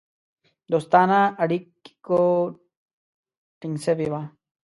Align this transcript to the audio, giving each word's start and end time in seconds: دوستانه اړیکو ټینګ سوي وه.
دوستانه 0.71 1.19
اړیکو 1.43 2.19
ټینګ 3.59 3.75
سوي 3.85 4.07
وه. 4.11 4.21